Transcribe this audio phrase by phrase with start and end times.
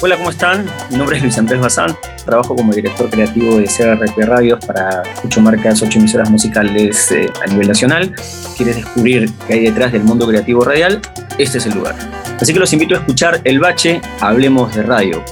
[0.00, 0.64] Hola, ¿cómo están?
[0.90, 5.40] Mi nombre es Luis Andrés Bazán, trabajo como director creativo de CRP Radios para ocho
[5.40, 8.14] marcas, ocho emisoras musicales eh, a nivel nacional.
[8.56, 11.00] ¿Quieres descubrir qué hay detrás del mundo creativo radial?
[11.36, 11.96] Este es el lugar.
[12.40, 15.24] Así que los invito a escuchar El Bache, Hablemos de Radio.